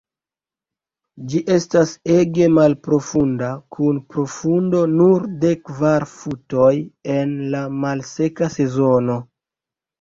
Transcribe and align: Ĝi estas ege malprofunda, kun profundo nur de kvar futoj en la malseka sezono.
Ĝi 1.33 1.41
estas 1.55 1.91
ege 2.13 2.47
malprofunda, 2.53 3.51
kun 3.77 4.01
profundo 4.15 4.83
nur 4.95 5.29
de 5.45 5.53
kvar 5.69 6.09
futoj 6.17 6.73
en 7.21 7.39
la 7.55 7.65
malseka 7.87 8.53
sezono. 8.59 9.23